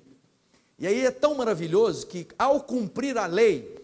[0.79, 3.80] E aí é tão maravilhoso que, ao cumprir a lei,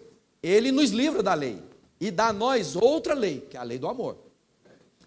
[0.47, 1.61] ele nos livra da lei
[1.99, 4.17] e dá a nós outra lei, que é a lei do amor.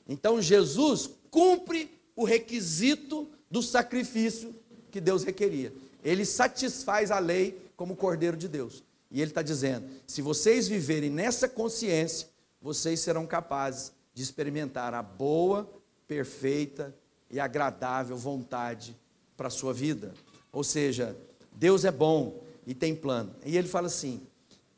[0.08, 4.54] Então Jesus cumpre o requisito do sacrifício
[4.90, 5.72] que Deus requeria.
[6.02, 8.82] Ele satisfaz a lei como Cordeiro de Deus.
[9.10, 12.28] E ele está dizendo: se vocês viverem nessa consciência,
[12.60, 15.68] vocês serão capazes de experimentar a boa,
[16.06, 16.94] perfeita
[17.30, 18.96] e agradável vontade
[19.36, 20.12] para a sua vida.
[20.52, 21.16] Ou seja,
[21.52, 23.34] Deus é bom e tem plano.
[23.44, 24.20] E ele fala assim: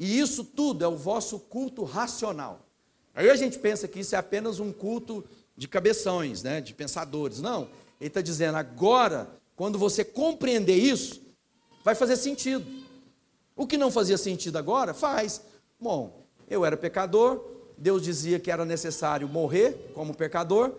[0.03, 2.67] e isso tudo é o vosso culto racional.
[3.15, 5.25] Aí a gente pensa que isso é apenas um culto
[5.57, 7.41] de cabeções, né, de pensadores.
[7.41, 7.69] Não,
[8.01, 11.23] ele está dizendo, agora, quando você compreender isso,
[11.85, 12.67] vai fazer sentido.
[13.55, 15.41] O que não fazia sentido agora, faz.
[15.79, 17.41] Bom, eu era pecador,
[17.79, 20.73] Deus dizia que era necessário morrer como pecador,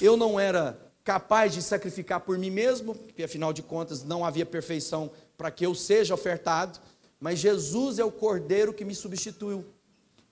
[0.00, 4.46] eu não era capaz de sacrificar por mim mesmo, porque afinal de contas não havia
[4.46, 6.80] perfeição para que eu seja ofertado,
[7.20, 9.64] mas Jesus é o cordeiro que me substituiu.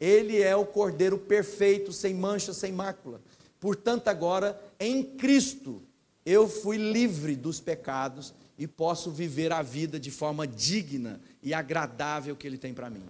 [0.00, 3.20] Ele é o cordeiro perfeito, sem mancha, sem mácula.
[3.60, 5.82] Portanto, agora, em Cristo,
[6.24, 12.36] eu fui livre dos pecados e posso viver a vida de forma digna e agradável
[12.36, 13.04] que Ele tem para mim.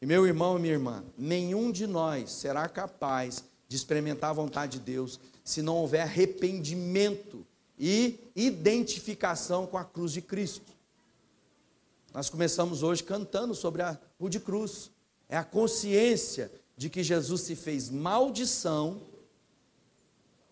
[0.00, 4.78] E meu irmão e minha irmã, nenhum de nós será capaz de experimentar a vontade
[4.78, 7.46] de Deus se não houver arrependimento
[7.78, 10.75] e identificação com a cruz de Cristo.
[12.16, 14.90] Nós começamos hoje cantando sobre a rude cruz.
[15.28, 19.02] É a consciência de que Jesus se fez maldição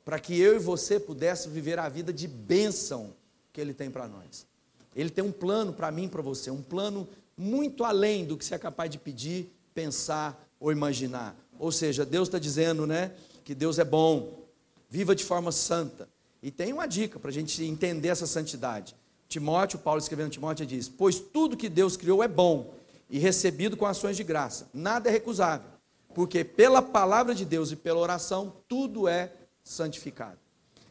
[0.04, 3.14] para que eu e você pudéssemos viver a vida de bênção
[3.50, 4.46] que Ele tem para nós.
[4.94, 8.44] Ele tem um plano para mim e para você, um plano muito além do que
[8.44, 11.34] você é capaz de pedir, pensar ou imaginar.
[11.58, 14.44] Ou seja, Deus está dizendo, né, que Deus é bom,
[14.90, 16.10] viva de forma santa.
[16.42, 18.94] E tem uma dica para a gente entender essa santidade.
[19.34, 22.72] Timóteo, Paulo escrevendo Timóteo diz: Pois tudo que Deus criou é bom
[23.10, 25.68] e recebido com ações de graça, nada é recusável,
[26.14, 29.32] porque pela palavra de Deus e pela oração, tudo é
[29.64, 30.38] santificado.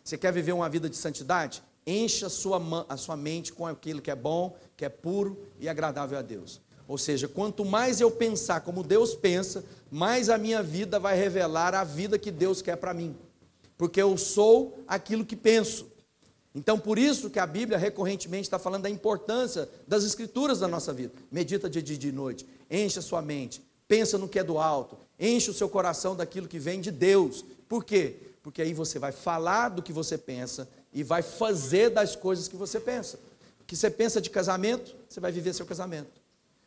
[0.03, 1.63] Você quer viver uma vida de santidade?
[1.88, 5.69] Encha a sua, a sua mente com aquilo que é bom, que é puro e
[5.69, 6.60] agradável a Deus.
[6.86, 11.73] Ou seja, quanto mais eu pensar como Deus pensa, mais a minha vida vai revelar
[11.73, 13.15] a vida que Deus quer para mim.
[13.77, 15.92] Porque eu sou aquilo que penso.
[16.55, 20.93] Então, por isso que a Bíblia recorrentemente está falando da importância das escrituras da nossa
[20.93, 21.13] vida.
[21.31, 24.59] Medita de dia e de noite, enche a sua mente, pensa no que é do
[24.59, 27.43] alto, enche o seu coração daquilo que vem de Deus.
[27.67, 28.17] Por quê?
[28.43, 32.55] Porque aí você vai falar do que você pensa e vai fazer das coisas que
[32.55, 33.17] você pensa.
[33.61, 36.21] O que você pensa de casamento, você vai viver seu casamento.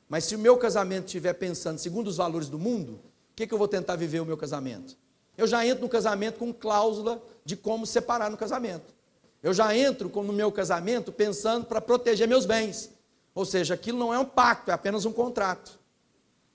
[0.08, 3.54] Mas se o meu casamento estiver pensando segundo os valores do mundo, o que, que
[3.54, 4.96] eu vou tentar viver o meu casamento?
[5.36, 8.95] Eu já entro no casamento com cláusula de como separar no casamento.
[9.46, 12.90] Eu já entro no meu casamento pensando para proteger meus bens.
[13.32, 15.78] Ou seja, aquilo não é um pacto, é apenas um contrato.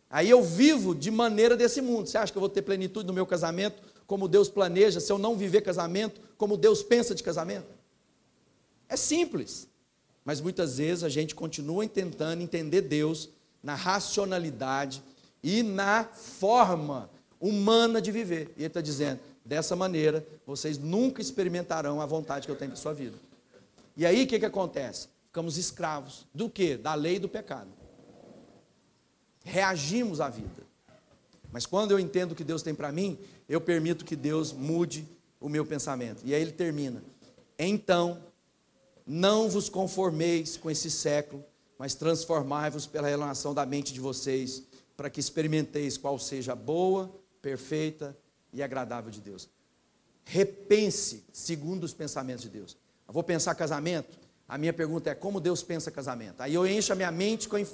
[0.09, 2.09] Aí eu vivo de maneira desse mundo.
[2.09, 5.17] Você acha que eu vou ter plenitude no meu casamento como Deus planeja, se eu
[5.17, 7.67] não viver casamento como Deus pensa de casamento?
[8.89, 9.69] É simples.
[10.25, 13.29] Mas muitas vezes a gente continua tentando entender Deus
[13.63, 15.01] na racionalidade
[15.41, 18.51] e na forma humana de viver.
[18.57, 22.79] E ele está dizendo: dessa maneira, vocês nunca experimentarão a vontade que eu tenho para
[22.79, 23.17] sua vida.
[23.97, 25.09] E aí o que, que acontece?
[25.27, 26.77] Ficamos escravos do que?
[26.77, 27.67] Da lei do pecado.
[29.43, 30.63] Reagimos à vida.
[31.51, 35.05] Mas quando eu entendo o que Deus tem para mim, eu permito que Deus mude
[35.37, 36.21] o meu pensamento.
[36.23, 37.03] E aí ele termina:
[37.59, 38.23] Então,
[39.05, 41.43] não vos conformeis com esse século,
[41.77, 44.63] mas transformai-vos pela relação da mente de vocês,
[44.95, 48.15] para que experimenteis qual seja a boa, perfeita
[48.53, 49.49] e agradável de Deus.
[50.25, 52.77] Repense segundo os pensamentos de Deus.
[53.07, 54.19] Eu vou pensar casamento?
[54.47, 56.41] A minha pergunta é como Deus pensa casamento?
[56.41, 57.65] Aí eu encho a minha mente com a,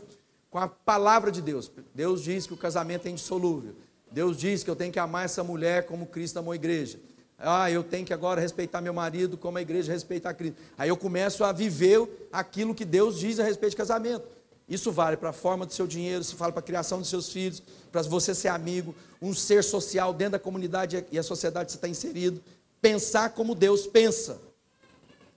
[0.50, 1.72] com a palavra de Deus.
[1.94, 3.76] Deus diz que o casamento é indissolúvel.
[4.12, 7.00] Deus diz que eu tenho que amar essa mulher como Cristo amou a igreja.
[7.38, 10.58] Ah, eu tenho que agora respeitar meu marido como a igreja respeita a Cristo.
[10.78, 14.37] Aí eu começo a viver aquilo que Deus diz a respeito de casamento.
[14.68, 17.30] Isso vale para a forma do seu dinheiro, isso vale para a criação dos seus
[17.32, 21.72] filhos, para você ser amigo, um ser social dentro da comunidade e a sociedade que
[21.72, 22.44] você está inserido.
[22.82, 24.40] Pensar como Deus pensa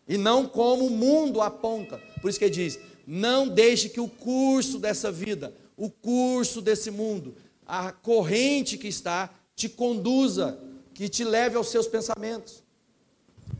[0.09, 1.99] e não como o mundo aponta.
[2.21, 6.90] Por isso que ele diz: não deixe que o curso dessa vida, o curso desse
[6.90, 10.59] mundo, a corrente que está, te conduza
[10.93, 12.62] que te leve aos seus pensamentos.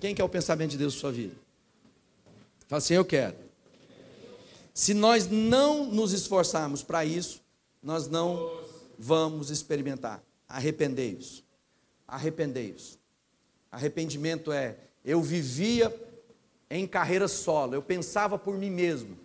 [0.01, 1.35] Quem quer o pensamento de Deus na sua vida?
[2.69, 3.50] Fala assim, eu quero.
[4.73, 7.43] Se nós não nos esforçarmos para isso,
[7.83, 8.61] nós não
[8.99, 10.23] vamos experimentar.
[10.49, 11.45] Arrependei-vos.
[12.07, 12.99] Arrependei-vos.
[13.71, 15.95] Arrependimento é, eu vivia
[16.69, 19.17] em carreira solo, eu pensava por mim mesmo.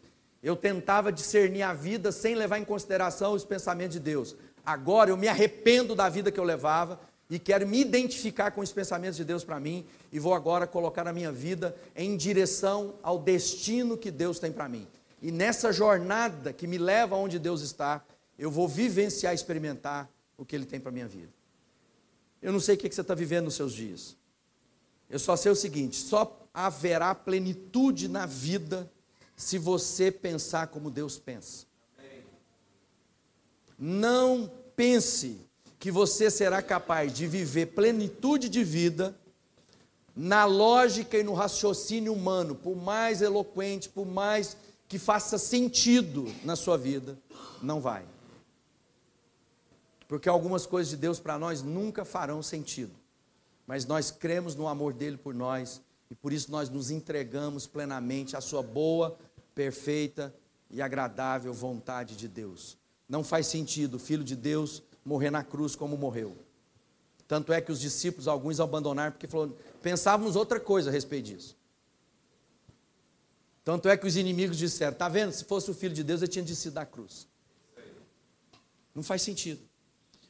[0.42, 4.36] Eu tentava discernir a vida sem levar em consideração os pensamentos de Deus.
[4.64, 8.72] Agora eu me arrependo da vida que eu levava e quero me identificar com os
[8.72, 13.18] pensamentos de Deus para mim e vou agora colocar a minha vida em direção ao
[13.18, 14.88] destino que Deus tem para mim.
[15.26, 18.06] E nessa jornada que me leva aonde Deus está,
[18.38, 20.08] eu vou vivenciar, experimentar
[20.38, 21.34] o que Ele tem para a minha vida.
[22.40, 24.16] Eu não sei o que você está vivendo nos seus dias.
[25.10, 28.88] Eu só sei o seguinte: só haverá plenitude na vida
[29.36, 31.66] se você pensar como Deus pensa.
[33.80, 35.42] Não pense
[35.80, 39.18] que você será capaz de viver plenitude de vida
[40.16, 44.56] na lógica e no raciocínio humano, por mais eloquente, por mais
[44.88, 47.18] que faça sentido na sua vida,
[47.62, 48.06] não vai.
[50.08, 52.94] Porque algumas coisas de Deus para nós nunca farão sentido.
[53.66, 58.36] Mas nós cremos no amor dele por nós e por isso nós nos entregamos plenamente
[58.38, 59.18] à sua boa,
[59.56, 60.34] perfeita
[60.70, 62.78] e agradável vontade de Deus.
[63.10, 66.36] Não faz sentido o filho de Deus morrer na cruz como morreu.
[67.28, 71.58] Tanto é que os discípulos, alguns abandonaram, porque falou, pensávamos outra coisa a respeito disso.
[73.66, 75.32] Tanto é que os inimigos disseram: está vendo?
[75.32, 77.28] Se fosse o filho de Deus, ele tinha descido da cruz.
[78.94, 79.60] Não faz sentido.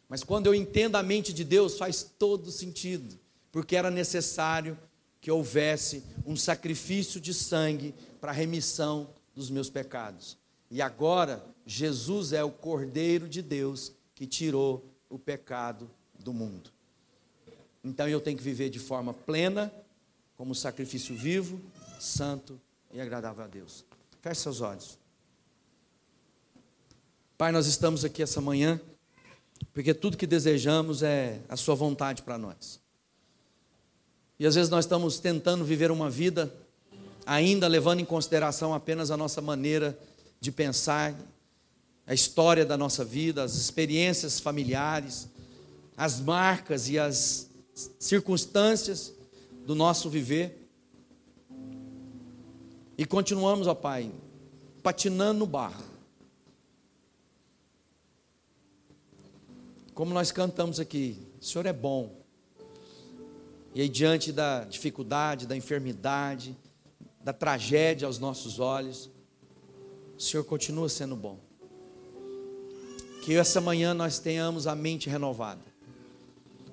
[0.07, 3.19] Mas quando eu entendo a mente de Deus, faz todo sentido.
[3.51, 4.77] Porque era necessário
[5.19, 10.37] que houvesse um sacrifício de sangue para a remissão dos meus pecados.
[10.71, 16.71] E agora, Jesus é o Cordeiro de Deus que tirou o pecado do mundo.
[17.83, 19.73] Então eu tenho que viver de forma plena,
[20.37, 21.61] como sacrifício vivo,
[21.99, 22.59] santo
[22.95, 23.83] e agradável a Deus.
[24.21, 24.97] Feche seus olhos.
[27.37, 28.79] Pai, nós estamos aqui essa manhã,
[29.73, 32.79] porque tudo que desejamos é a Sua vontade para nós.
[34.39, 36.53] E às vezes nós estamos tentando viver uma vida,
[37.25, 39.99] ainda levando em consideração apenas a nossa maneira
[40.39, 41.13] de pensar
[42.07, 45.27] a história da nossa vida, as experiências familiares,
[45.97, 47.49] as marcas e as
[47.99, 49.13] circunstâncias
[49.65, 50.64] do nosso viver.
[52.97, 54.11] E continuamos, ó Pai,
[54.81, 55.95] patinando no barro.
[59.95, 62.21] como nós cantamos aqui, o Senhor é bom.
[63.73, 66.55] E aí, diante da dificuldade, da enfermidade,
[67.23, 69.09] da tragédia aos nossos olhos,
[70.17, 71.39] o Senhor continua sendo bom.
[73.23, 75.61] Que essa manhã nós tenhamos a mente renovada,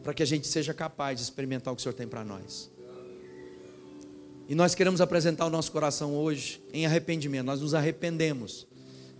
[0.02, 2.71] para que a gente seja capaz de experimentar o que o Senhor tem para nós.
[4.48, 7.46] E nós queremos apresentar o nosso coração hoje em arrependimento.
[7.46, 8.66] Nós nos arrependemos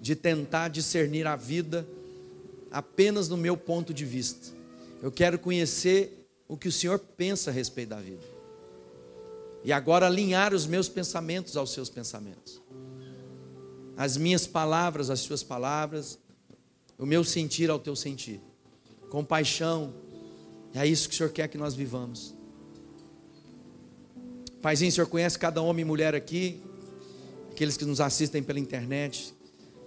[0.01, 1.87] de tentar discernir a vida
[2.71, 4.49] apenas no meu ponto de vista.
[5.01, 8.25] Eu quero conhecer o que o Senhor pensa a respeito da vida.
[9.65, 12.61] E agora alinhar os meus pensamentos aos seus pensamentos.
[13.97, 16.19] As minhas palavras às suas palavras,
[16.99, 18.41] o meu sentir ao teu sentir.
[19.09, 19.95] Compaixão,
[20.75, 22.35] é isso que o Senhor quer que nós vivamos.
[24.63, 26.63] Paizinho, o Senhor conhece cada homem e mulher aqui,
[27.51, 29.35] aqueles que nos assistem pela internet.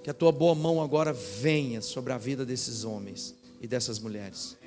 [0.03, 4.57] Que a tua boa mão agora venha sobre a vida desses homens e dessas mulheres.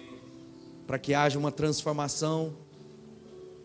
[0.86, 2.56] Para que haja uma transformação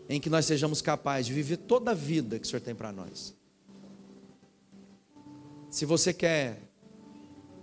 [0.06, 2.92] em que nós sejamos capazes de viver toda a vida que o Senhor tem para
[2.92, 3.34] nós.
[5.70, 6.60] Se você quer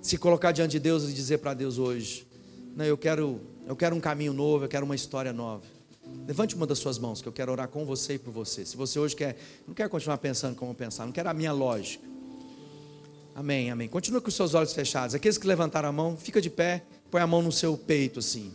[0.01, 2.27] se colocar diante de Deus e dizer para Deus hoje,
[2.75, 5.80] não, eu quero, eu quero um caminho novo, eu quero uma história nova.
[6.28, 8.66] Levante uma das suas mãos, que eu quero orar com você e por você.
[8.66, 9.38] Se você hoje quer,
[9.68, 12.06] não quer continuar pensando como pensar, não quer a minha lógica.
[13.34, 13.88] Amém, amém.
[13.88, 15.16] Continua com os seus olhos fechados.
[15.16, 18.52] Aqueles que levantaram a mão, fica de pé, põe a mão no seu peito assim.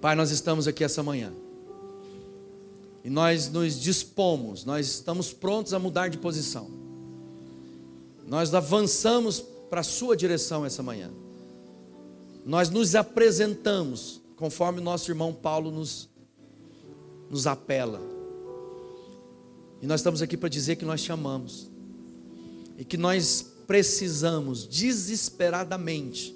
[0.00, 1.32] Pai, nós estamos aqui essa manhã.
[3.02, 6.70] E nós nos dispomos, nós estamos prontos a mudar de posição.
[8.26, 11.10] Nós avançamos para a Sua direção essa manhã.
[12.44, 16.08] Nós nos apresentamos, conforme nosso irmão Paulo nos,
[17.30, 18.00] nos apela.
[19.80, 21.70] E nós estamos aqui para dizer que nós te amamos.
[22.76, 26.34] E que nós precisamos desesperadamente,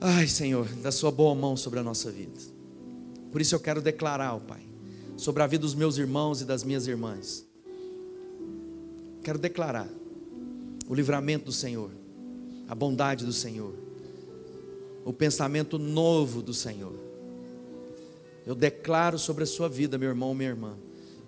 [0.00, 2.40] ai Senhor, da Sua boa mão sobre a nossa vida.
[3.30, 4.62] Por isso eu quero declarar, ó Pai,
[5.16, 7.44] sobre a vida dos meus irmãos e das minhas irmãs.
[9.22, 9.88] Quero declarar
[10.88, 11.90] o livramento do Senhor,
[12.66, 13.74] a bondade do Senhor,
[15.04, 16.94] o pensamento novo do Senhor.
[18.46, 20.76] Eu declaro sobre a sua vida, meu irmão, minha irmã,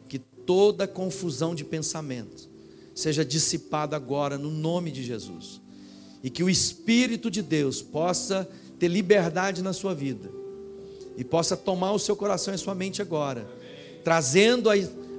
[0.09, 2.49] que toda confusão de pensamento
[2.95, 5.61] seja dissipada agora no nome de Jesus.
[6.23, 8.49] E que o Espírito de Deus possa
[8.79, 10.31] ter liberdade na sua vida
[11.17, 13.47] e possa tomar o seu coração e sua mente agora,
[14.03, 14.71] trazendo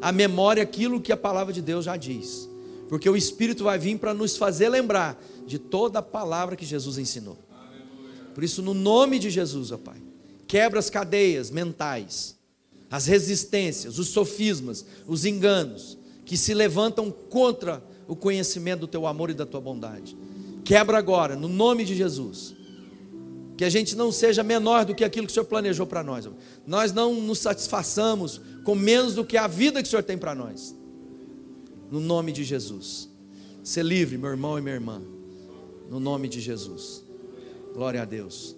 [0.01, 2.50] à memória aquilo que a palavra de Deus já diz
[2.91, 5.17] porque o Espírito vai vir para nos fazer lembrar
[5.47, 7.39] de toda a palavra que Jesus ensinou.
[8.35, 9.95] Por isso, no nome de Jesus, ó Pai,
[10.45, 12.35] quebra as cadeias mentais,
[12.89, 19.29] as resistências, os sofismas, os enganos que se levantam contra o conhecimento do Teu amor
[19.29, 20.17] e da Tua bondade.
[20.65, 22.53] Quebra agora, no nome de Jesus.
[23.55, 26.27] Que a gente não seja menor do que aquilo que o Senhor planejou para nós.
[26.67, 30.35] Nós não nos satisfaçamos com menos do que a vida que o Senhor tem para
[30.35, 30.80] nós
[31.91, 33.09] no nome de Jesus.
[33.63, 35.01] Ser livre, meu irmão e minha irmã,
[35.89, 37.03] no nome de Jesus.
[37.73, 38.55] Glória a Deus.